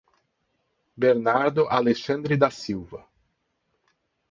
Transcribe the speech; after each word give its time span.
Bernardo 0.97 1.67
Alexandre 1.69 2.35
da 2.35 2.49
Silva 2.49 3.07